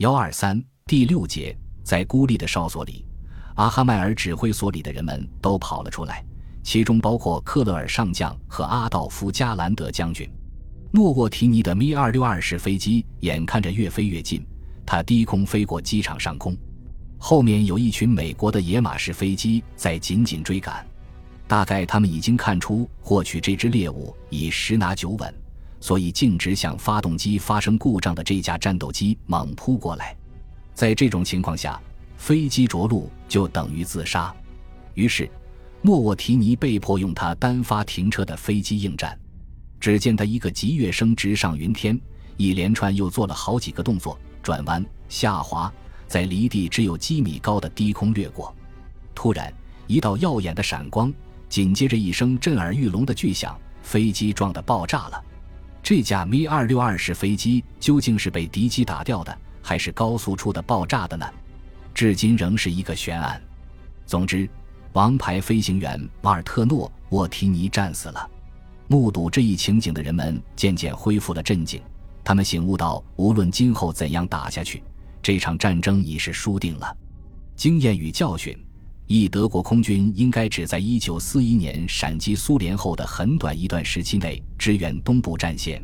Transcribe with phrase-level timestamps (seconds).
[0.00, 1.54] 幺二三第六节，
[1.84, 3.04] 在孤立的哨所里，
[3.56, 6.24] 阿哈迈尔指挥所里的人们都跑了出来，
[6.62, 10.26] 其中包括克勒尔上将和阿道夫·加兰德将军。
[10.90, 14.42] 诺沃提尼的咪二六二式飞机眼看着越飞越近，
[14.86, 16.56] 它低空飞过机场上空，
[17.18, 20.82] 后面有一群美国的野马式飞机在紧紧追赶。
[21.46, 25.34] 大概他们已经看出获取这只猎物已十拿九稳。
[25.80, 30.14] 所以，径直向发动机发生故障的这架战斗机猛扑过来。
[30.74, 31.80] 在这种情况下，
[32.16, 34.32] 飞机着陆就等于自杀。
[34.94, 35.28] 于是，
[35.82, 39.18] 莫沃提尼被迫用他单发停车的飞机应战。
[39.80, 41.98] 只见他一个急跃升直上云天，
[42.36, 45.72] 一连串又做了好几个动作：转弯、下滑，
[46.06, 48.54] 在离地只有几米高的低空掠过。
[49.14, 49.50] 突然，
[49.86, 51.10] 一道耀眼的闪光，
[51.48, 55.24] 紧接着一声震耳欲聋的巨响，飞机撞得爆炸了。
[55.82, 61.26] 这架 Mi 二六二式飞机究竟是被敌机打掉的，还是高速出的爆炸的呢？
[61.94, 63.40] 至今仍是一个悬案。
[64.06, 64.48] 总之，
[64.92, 68.30] 王牌飞行员瓦尔特诺沃提尼战死了。
[68.86, 71.80] 目睹这一情景的人们渐渐恢复了镇静，
[72.22, 74.82] 他们醒悟到，无论今后怎样打下去，
[75.22, 76.96] 这场战争已是输定了。
[77.56, 78.56] 经验与教训。
[79.12, 85.82] 一德国空军应该只在一九四一年闪击苏联后的很短一段时期内支援东部战线，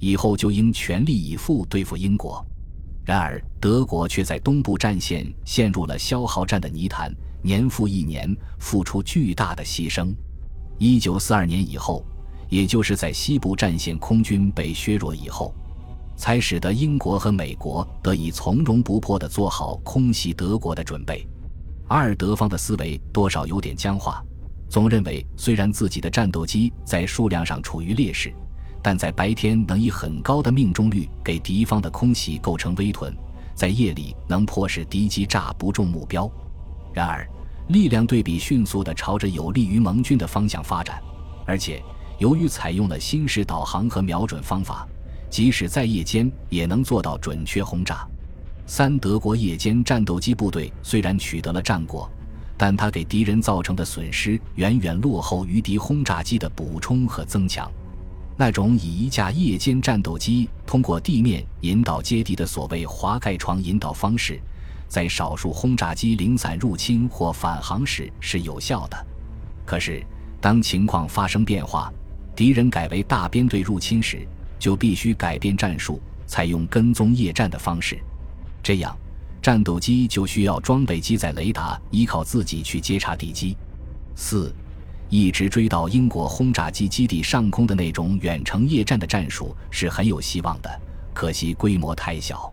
[0.00, 2.44] 以后就应全力以赴对付英国。
[3.04, 10.12] 然而，德国却在东部战线陷入了消耗战的泥潭，年复一年付出巨大的牺牲。
[10.76, 12.04] 一九四二年以后，
[12.48, 15.54] 也就是在西部战线空军被削弱以后，
[16.16, 21.24] 才使得英国和美国得以从容不迫地做好空袭德国的准备。
[21.88, 24.20] 阿尔德方的思维多少有点僵化，
[24.68, 28.32] 总认为虽然自己的战斗机在数量上处于劣势，
[28.82, 33.16] 但在白天能以很高的命中率给敌方的空袭构成威屯，
[33.54, 36.30] 在夜里能迫使敌机炸不中目标。
[36.92, 37.28] 然而，
[37.68, 41.00] 力量对比迅速地朝着有利于盟军的方向发展，
[41.46, 41.80] 而且
[42.18, 44.88] 由于采用了新式导航和瞄准方法，
[45.30, 48.08] 即使在夜间也能做到准确轰炸。
[48.66, 52.10] 三德国夜间战斗机部队虽然取得了战果，
[52.56, 57.70] 但它给敌人造成的损失远远落后于敌轰炸机的补充和增强。
[58.36, 64.38] 那种以一架夜间战斗机通过地面引导接敌的所谓“滑盖床”引导方式，
[64.88, 69.06] 在少数轰炸机零散入侵或返航时是有效的。
[69.64, 70.04] 可是，
[70.40, 71.90] 当情况发生变化，
[72.34, 74.26] 敌人改为大编队入侵时，
[74.58, 77.98] 就必须改变战术，采用跟踪夜战的方式。
[78.66, 78.98] 这样，
[79.40, 83.56] 战斗机就需要装备机载雷达，依靠自己去接察敌机。
[84.16, 84.52] 四，
[85.08, 90.80] 一直追到英国轰炸机基地上空的那种远程夜战的战术是很有希望的，
[91.14, 92.52] 可惜规模太小。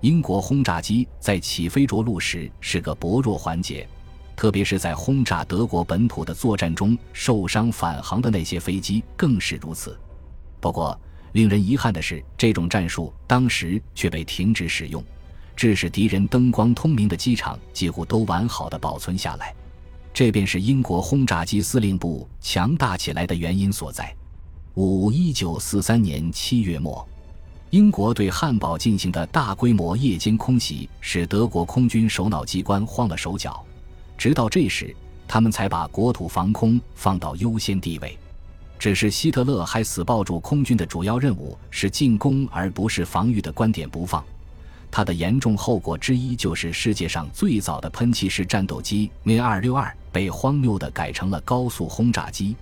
[0.00, 3.88] 英国轰炸机在起飞着陆时是个薄弱环节，
[4.34, 9.96] 特别是在轰炸德国本土的作战中受伤返航的那些飞机更是如此。
[10.60, 11.00] 不过，
[11.30, 15.00] 令人遗憾的是，这种战术当时却被停止使用。
[15.56, 19.54] 致使敌人灯光通明的机场几乎都完好的保存下来，
[20.12, 24.14] 这便是英国轰炸机司令部强大起来的原因所在。
[24.74, 27.06] 五一九四三年七月末，
[27.70, 33.64] 英国对汉堡进行的大规模夜间空袭，使德国空军首脑机关慌了手脚。
[34.18, 34.94] 直到这时，
[35.28, 38.18] 他们才把国土防空放到优先地位。
[38.76, 44.22] 只是希特勒还死抱住空军的主要任务是进攻而不是防御的观点不放。
[44.96, 52.54] 它的严重后果之一就是世界上最早的喷气式战斗机 Mi 二六二被荒谬地改成了高速轰炸机。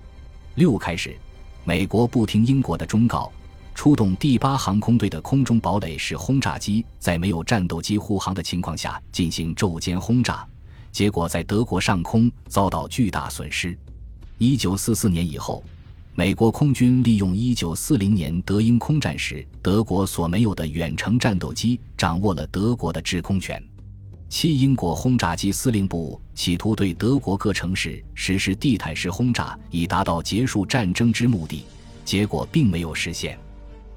[0.54, 1.14] 六开始，
[1.62, 3.30] 美国不听英国的忠告，
[3.74, 10.42] 出动第八航空队的空中堡垒式轰炸机，在没有战斗机护航的情况下进行昼间轰炸，
[10.90, 13.76] 结果在德国上空遭到巨大损失。
[14.38, 15.62] 一九四四年以后。
[16.14, 23.62] 美国空军利用1940年德英空战时德国所没有的远程战斗机，掌握了德国的制空权。
[24.28, 31.64] 七英国轰炸机司令部企图对德国各城市实施地毯式轰炸，以达到结束战争之目的，
[32.04, 33.38] 结果并没有实现。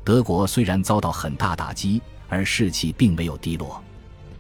[0.06, 3.84] 德国虽然遭到很大打击，而士气并没有低落。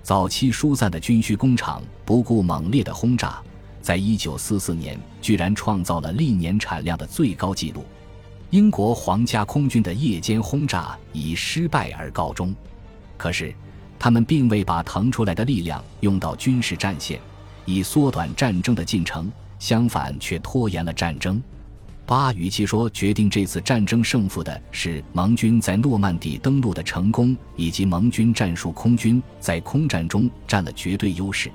[0.01, 3.44] 早期疏散的军需工厂不顾猛烈的轰炸。
[3.85, 7.85] 在一九四四年，居然创造了历年产量的最高纪录。
[8.49, 12.51] 英国皇家空军的夜间轰炸以失败而告终。
[13.15, 13.53] 可是，
[13.99, 17.19] 他们并未把腾出来的力量用到军事战线，
[17.63, 21.39] 以缩短战争的进程，相反却拖延了战争。
[22.07, 31.51] 八，与其说决定这次战争胜负的是盟军在诺曼底登陆的成功，以及盟军战术空军在空战中占了绝对优势，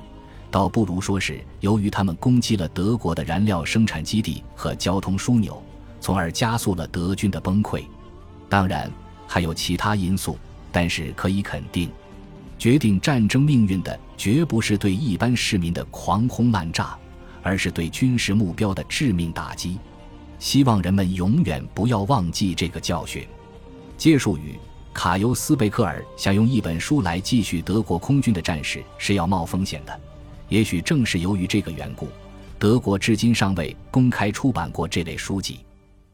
[0.51, 5.63] 倒不如说是由于他们攻击了德国的燃料生产基地和交通枢纽，
[6.01, 7.85] 从而加速了德军的崩溃。
[8.49, 8.91] 当然，
[9.29, 10.37] 还有其他因素，
[10.73, 11.89] 但是可以肯定，
[12.59, 16.99] 决定战争命运的绝不是对一般市民的狂轰滥炸，
[17.43, 19.79] 而是对军事目标的致命打击。
[20.41, 23.25] 希望人们永远不要忘记这个教训。
[23.97, 24.59] 结束语：
[24.93, 30.01] 卡尤斯贝克尔想用一本书来继续德国空军的战士是要冒风险的。
[30.51, 32.09] 也许正是由于这个缘故，
[32.59, 35.61] 德国至今尚未公开出版过这类书籍。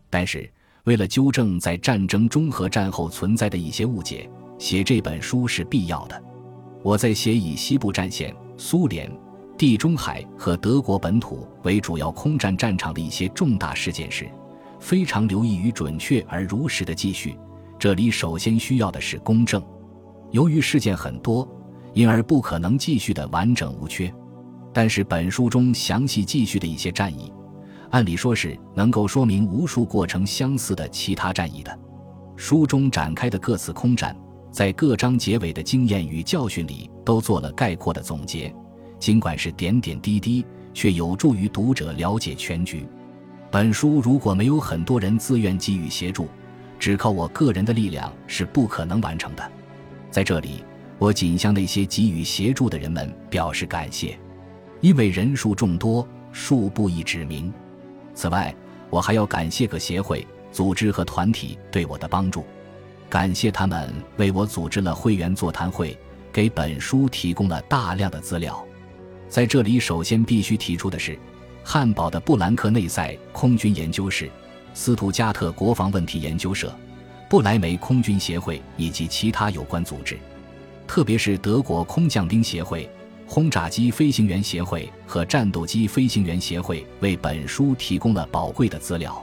[0.08, 0.48] 但是，
[0.84, 6.22] 为了纠正在战争中和战后存在的一些误解，写这本书是必要的。
[6.82, 9.10] 我在写以西部战线、苏联。
[9.58, 14.28] 地中海和德国本土为主要空战战场的一些重大事件时，
[14.78, 17.34] 非常留意于准确而如实的记叙。
[17.78, 19.64] 这里首先需要的是公正。
[20.30, 21.48] 由于事件很多，
[21.94, 24.12] 因而不可能继续的完整无缺。
[24.76, 27.32] 但是本书中详细记叙的一些战役，
[27.92, 31.78] 按理说是能够说明无数过程相似的其他战役的。
[32.36, 34.14] 书中展开的各次空战，
[34.52, 38.54] 在各章结尾的经验与教训里都做了概括的总结。
[38.98, 40.44] 尽管是点点滴滴，
[40.74, 42.86] 却有助于读者了解全局。
[43.50, 46.28] 本书如果没有很多人自愿给予协助，
[46.78, 49.52] 只靠我个人的力量是不可能完成的。
[50.10, 50.62] 在这里，
[50.98, 54.18] 我仅向那些给予协助的人们表示感谢，
[54.86, 57.52] 因为人数众多，数不以指明。
[58.14, 58.54] 此外，
[58.88, 62.44] 我还要感谢各协会、组织和团体对我的帮助，
[63.10, 65.98] 感谢他们为我组织了会员座谈会，
[66.32, 68.64] 给本书提供了大量的资料。
[69.28, 71.18] 在这里，首先必须提出的是，
[71.64, 74.30] 汉堡的布兰克内塞空军研究室、
[74.72, 76.72] 斯图加特国防问题研究社、
[77.28, 80.16] 布莱梅空军协会以及其他有关组织，
[80.86, 82.88] 特别是德国空降兵协会、
[83.26, 89.22] 轰炸机飞行员协会和战斗机飞行员协会，为本书提供了宝贵的资料。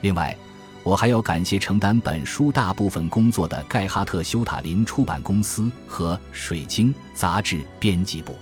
[0.00, 0.36] 另外，
[0.82, 8.34] 我还要感谢承担本书大部分工作的盖哈特休塔林出版公司和水晶杂志编辑部。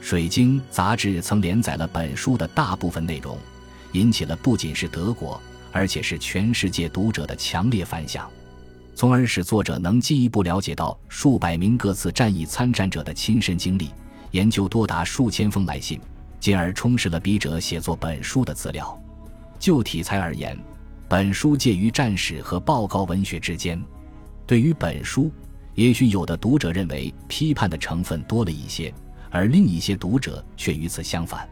[0.00, 3.36] 水晶杂志曾连载了本书的大部分内容，
[3.92, 5.40] 引起了不仅是德国，
[5.72, 8.30] 而且是全世界读者的强烈反响，
[8.94, 13.90] 从而使作者能进一步了解到数百名各自战役参战者的亲身经历，
[14.32, 16.00] 研究多达数千封来信，
[16.40, 18.98] 进而充实了笔者写作本书的资料。
[19.58, 20.58] 就题材而言，
[21.08, 23.82] 本书介于战史和报告文学之间。
[24.46, 25.30] 对于本书，
[25.74, 28.92] 也许有的读者认为批判的成分多了一些。
[29.30, 31.46] 而另一些读者却与此相反，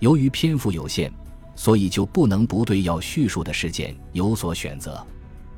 [0.00, 1.10] 由于篇幅有限，
[1.54, 5.02] 所以就不能不对要叙述的事件有所选择。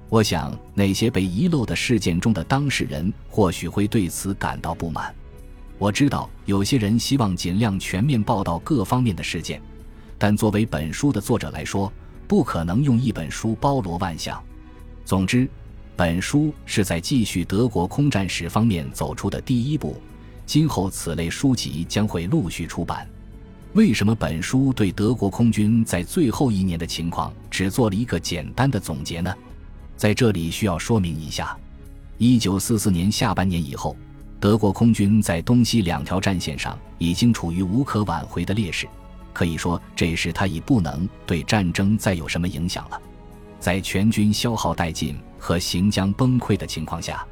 [0.08, 5.12] 我想，那些被遗漏的事件中的当事人或许会对此感到不满。
[5.78, 9.62] 我知道有些人希望尽量全面报道各方面的事件，
[10.18, 11.92] 但作为本书的作者来说，
[12.26, 14.42] 不可能用一本书包罗万象。
[15.04, 15.48] 总之，
[15.94, 19.96] 本书是在继续德国空战史方面走出的第一步。
[20.44, 23.08] 今后此类书籍将会陆续出版。
[23.74, 29.32] 为什么本书对德国空军在最后一年的情况只做了一个简单的总结呢？
[29.96, 31.56] 在这里需要说明一下：
[32.16, 33.94] 一九四四年下半年以后，
[34.40, 38.86] 德国空军在东西两条战线上已经处于无可挽回的劣势，
[39.32, 43.00] 可以说这时他已不能对战争再有什么影响了。
[43.58, 47.26] 在全军消耗殆尽和行将崩溃的情况下。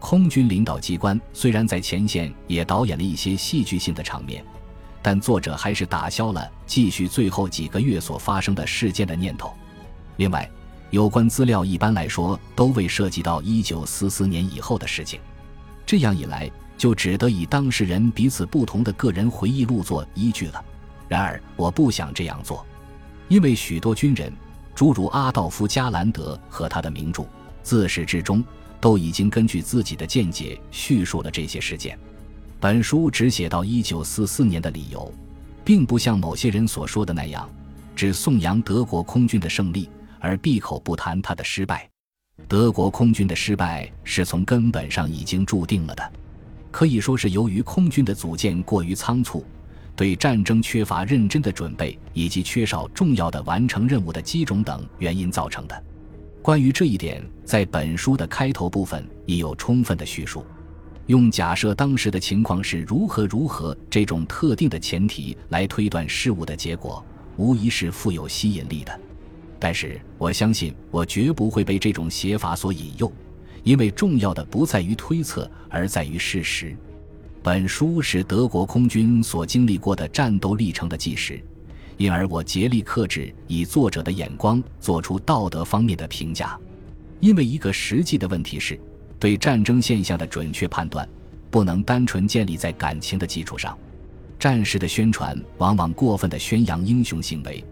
[0.00, 4.44] 空军领导机关虽然在前线也导演了一些戏剧性的场面，
[5.02, 9.52] 但作者还是打消了继续最后几个月所发生的事件的念头。
[10.16, 10.48] 另外，
[10.90, 15.18] 有关资料一般来说都未涉及到一九四四年以后的事情，
[15.88, 20.62] 这样一来就只得以当事人彼此不同的个人回忆录做依据了。
[21.08, 22.62] 然而，我不想这样做，
[23.28, 24.30] 因为许多军人，
[24.74, 27.24] 诸如阿道夫·加兰德和他的名著，
[27.62, 28.44] 自始至终。
[28.80, 31.98] 都已经根据自己的见解叙述了这些事件。
[32.60, 35.12] 本书只写到一九四四年的理由，
[35.64, 37.50] 并不像某些人所说的那样，
[37.96, 39.90] 只颂扬德国空军的胜利
[40.20, 41.90] 而闭口不谈他的失败。
[42.46, 46.12] 德国空军的失败是从根本上已经注定了的，
[46.70, 49.44] 可以说是由于空军的组建过于仓促，
[49.94, 55.84] 对战争缺乏认真的准备，以及缺少重要的完成任务的机种等原因造成的。
[56.40, 60.42] 关于这一点，在本书的开头部分已有充分的叙述。
[61.04, 67.04] 用假设当时的情况是如何如何这种特定的前提来推断事物的结果，
[67.36, 69.00] 无疑是富有吸引力的。
[69.60, 73.12] 但是我相信，我绝不会被这种写法所引诱，
[73.64, 76.76] 因为重要的不在于推测，而在于事实。
[77.42, 81.40] 本书是德国空军所经历过的战斗历程的纪实，
[81.96, 86.58] 因而我竭力克制以作者的眼光做出道德方面的评价。
[87.20, 88.78] 因为一个实际的问题是，
[89.18, 91.08] 对战争现象的准确判断
[91.50, 93.76] 不能单纯建立在感情的基础上。
[94.38, 97.64] 战时的宣传往往过分地宣扬英雄行为，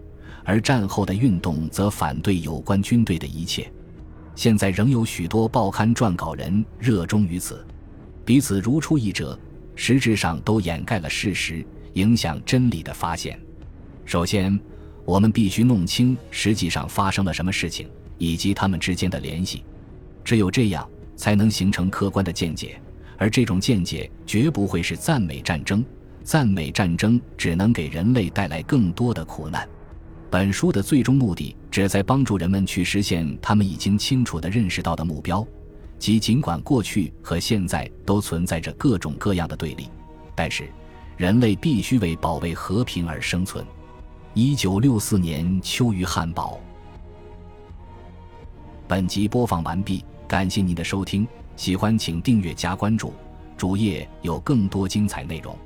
[0.47, 3.69] 而战后的运动则反对有关军队的一切。
[4.33, 7.67] 现在仍有许多报刊撰稿人热衷于此，
[8.23, 9.37] 彼此如出一辙，
[9.75, 13.37] 实质上都掩盖了事实，影响真理的发现。
[14.05, 14.57] 首先，
[15.03, 19.65] 我们必须弄清实际上发生了什么事情，以及他们之间的联系。
[20.23, 22.79] 只有这样，才能形成客观的见解，
[23.17, 25.83] 而这种见解绝不会是赞美战争。
[26.23, 29.67] 赞美战争只能给人类带来更多的苦难。
[30.29, 35.45] 本书的最终目的旨在帮助人们去实现他们已经清楚地认识到的目标，
[35.97, 39.89] 即尽管过去和现在都存在着各种各样的对立，
[40.35, 40.67] 但是
[41.15, 43.65] 人类必须为保卫和平而生存。
[44.33, 46.59] 一九六四年秋于汉堡。
[48.85, 53.13] 本集播放完毕，感谢您的收听，喜欢请订阅加关注，
[53.55, 55.57] 主页有更多精彩内容。